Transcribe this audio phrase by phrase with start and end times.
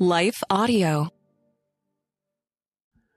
[0.00, 1.08] Life Audio.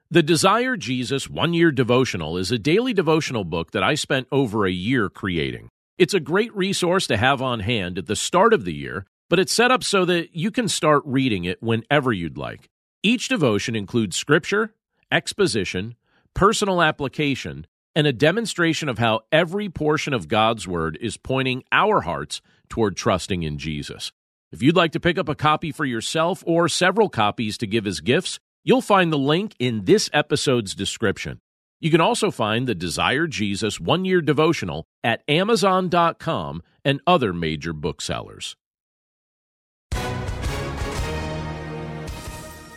[0.10, 4.66] The Desire Jesus One Year Devotional is a daily devotional book that I spent over
[4.66, 5.70] a year creating.
[6.00, 9.38] It's a great resource to have on hand at the start of the year, but
[9.38, 12.68] it's set up so that you can start reading it whenever you'd like.
[13.04, 14.74] Each devotion includes scripture,
[15.12, 15.94] exposition,
[16.34, 22.02] personal application, and a demonstration of how every portion of God's Word is pointing our
[22.02, 24.12] hearts toward trusting in Jesus.
[24.52, 27.88] If you'd like to pick up a copy for yourself or several copies to give
[27.88, 31.40] as gifts, you'll find the link in this episode's description.
[31.80, 37.72] You can also find the Desire Jesus one year devotional at Amazon.com and other major
[37.72, 38.58] booksellers.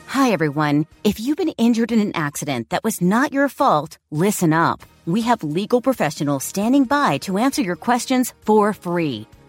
[0.06, 0.86] Hi, everyone.
[1.02, 4.80] If you've been injured in an accident that was not your fault, listen up.
[5.06, 9.26] We have legal professionals standing by to answer your questions for free.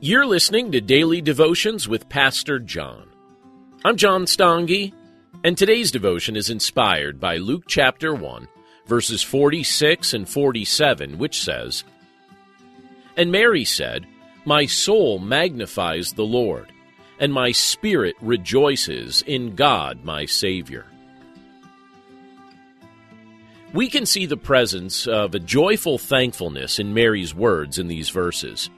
[0.00, 3.08] You're listening to Daily Devotions with Pastor John.
[3.84, 4.92] I'm John Stange.
[5.42, 8.46] And today's devotion is inspired by Luke chapter 1,
[8.86, 11.82] verses 46 and 47, which says,
[13.16, 14.06] And Mary said,
[14.44, 16.72] My soul magnifies the Lord,
[17.18, 20.86] and my spirit rejoices in God my Savior.
[23.72, 28.70] We can see the presence of a joyful thankfulness in Mary's words in these verses.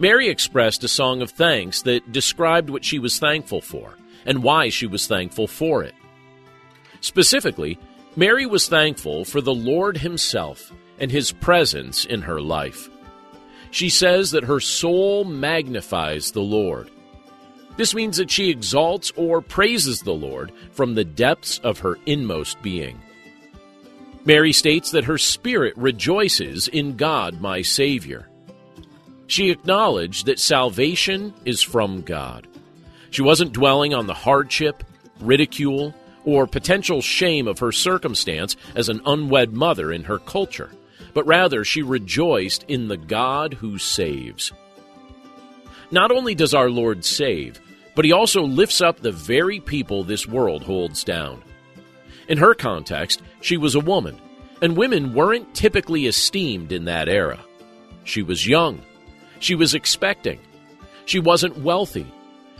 [0.00, 4.70] Mary expressed a song of thanks that described what she was thankful for and why
[4.70, 5.94] she was thankful for it.
[7.02, 7.78] Specifically,
[8.16, 12.88] Mary was thankful for the Lord Himself and His presence in her life.
[13.70, 16.90] She says that her soul magnifies the Lord.
[17.76, 22.60] This means that she exalts or praises the Lord from the depths of her inmost
[22.62, 22.98] being.
[24.24, 28.29] Mary states that her spirit rejoices in God, my Savior.
[29.30, 32.48] She acknowledged that salvation is from God.
[33.12, 34.82] She wasn't dwelling on the hardship,
[35.20, 40.72] ridicule, or potential shame of her circumstance as an unwed mother in her culture,
[41.14, 44.50] but rather she rejoiced in the God who saves.
[45.92, 47.60] Not only does our Lord save,
[47.94, 51.40] but he also lifts up the very people this world holds down.
[52.26, 54.20] In her context, she was a woman,
[54.60, 57.38] and women weren't typically esteemed in that era.
[58.02, 58.82] She was young.
[59.40, 60.38] She was expecting.
[61.06, 62.06] She wasn't wealthy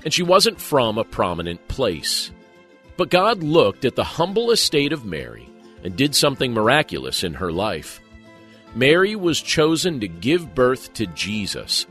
[0.04, 2.30] and she wasn't from a prominent place.
[2.96, 5.48] But God looked at the humble estate of Mary
[5.84, 8.00] and did something miraculous in her life.
[8.74, 11.86] Mary was chosen to give birth to Jesus.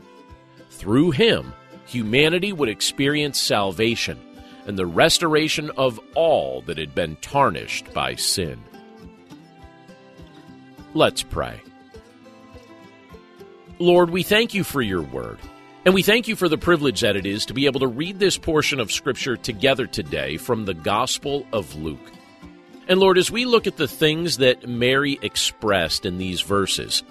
[0.70, 1.52] Through him,
[1.86, 4.18] humanity would experience salvation
[4.66, 8.62] and the restoration of all that had been tarnished by sin.
[10.94, 11.60] Let's pray.
[13.80, 15.38] Lord, we thank you for your word.
[15.86, 18.18] And we thank you for the privilege that it is to be able to read
[18.18, 22.12] this portion of Scripture together today from the Gospel of Luke.
[22.88, 27.02] And Lord, as we look at the things that Mary expressed in these verses,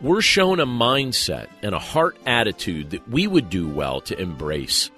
[0.00, 4.90] we're shown a mindset and a heart attitude that we would do well to embrace.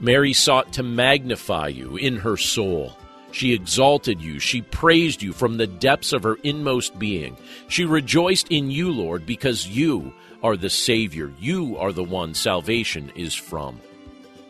[0.00, 2.96] Mary sought to magnify you in her soul.
[3.32, 4.38] She exalted you.
[4.38, 7.36] She praised you from the depths of her inmost being.
[7.68, 11.32] She rejoiced in you, Lord, because you are the Savior.
[11.38, 13.80] You are the one salvation is from.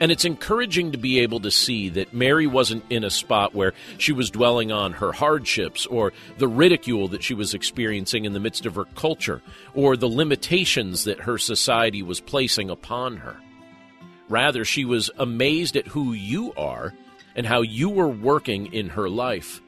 [0.01, 3.75] And it's encouraging to be able to see that Mary wasn't in a spot where
[3.99, 8.41] she was dwelling on her hardships or the ridicule that she was experiencing in the
[8.41, 9.43] midst of her culture
[9.75, 13.37] or the limitations that her society was placing upon her.
[14.31, 16.95] Rather, she was amazed at who you are
[17.35, 19.61] and how you were working in her life.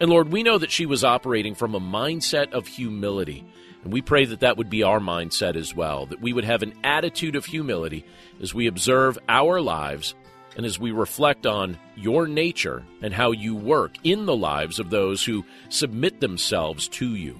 [0.00, 3.44] And Lord, we know that she was operating from a mindset of humility
[3.84, 6.62] and we pray that that would be our mindset as well, that we would have
[6.62, 8.04] an attitude of humility
[8.42, 10.14] as we observe our lives
[10.56, 14.90] and as we reflect on your nature and how you work in the lives of
[14.90, 17.38] those who submit themselves to you.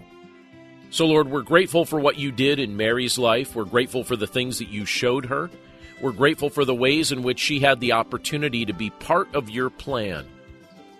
[0.90, 3.55] So, Lord, we're grateful for what you did in Mary's life.
[3.55, 5.50] We're grateful for the things that you showed her.
[6.00, 9.50] We're grateful for the ways in which she had the opportunity to be part of
[9.50, 10.27] your plan.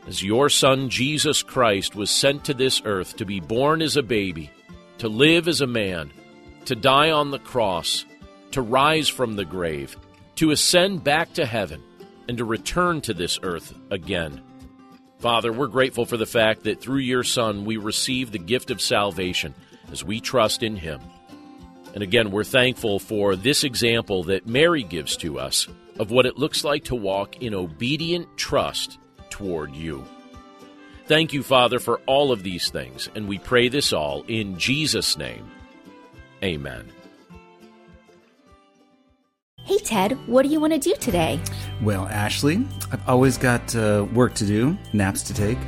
[0.09, 4.03] As your Son, Jesus Christ, was sent to this earth to be born as a
[4.03, 4.51] baby,
[4.99, 6.11] to live as a man,
[6.65, 8.05] to die on the cross,
[8.51, 9.97] to rise from the grave,
[10.37, 11.83] to ascend back to heaven,
[12.29, 14.43] and to return to this earth again.
[15.19, 18.81] Father, we're grateful for the fact that through your Son we receive the gift of
[18.81, 19.55] salvation
[19.93, 21.01] as we trust in him.
[21.99, 25.67] And again, we're thankful for this example that Mary gives to us
[25.99, 29.01] of what it looks like to walk in obedient trust
[29.31, 30.05] toward you.
[31.07, 35.19] Thank you, Father, for all of these things, and we pray this all in Jesus'
[35.19, 35.51] name.
[36.41, 36.89] Amen.
[39.65, 41.41] Hey, Ted, what do you want to do today?
[41.83, 45.59] Well, Ashley, I've always got uh, work to do, naps to take.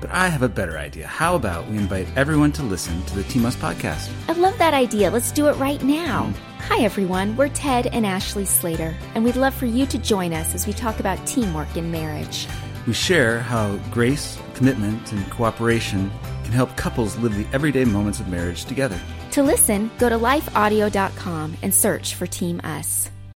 [0.00, 1.06] But I have a better idea.
[1.06, 4.10] How about we invite everyone to listen to the Team Us podcast?
[4.28, 5.10] I love that idea.
[5.10, 6.32] Let's do it right now.
[6.58, 7.36] Hi, everyone.
[7.36, 10.72] We're Ted and Ashley Slater, and we'd love for you to join us as we
[10.72, 12.46] talk about teamwork in marriage.
[12.86, 16.10] We share how grace, commitment, and cooperation
[16.44, 18.98] can help couples live the everyday moments of marriage together.
[19.32, 23.10] To listen, go to lifeaudio.com and search for Team Us.